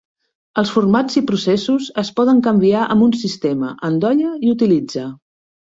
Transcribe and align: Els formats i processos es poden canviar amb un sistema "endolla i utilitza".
Els 0.61 0.71
formats 0.75 1.19
i 1.21 1.23
processos 1.31 1.89
es 2.03 2.11
poden 2.21 2.41
canviar 2.49 2.89
amb 2.95 3.09
un 3.11 3.15
sistema 3.27 3.71
"endolla 3.91 4.35
i 4.49 4.55
utilitza". 4.59 5.11